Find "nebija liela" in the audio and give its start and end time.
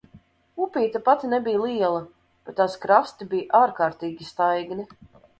1.33-1.99